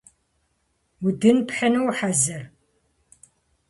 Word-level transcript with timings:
Удын 1.05 1.37
пхьыну 1.47 1.81
ухьэзыр? 1.89 2.43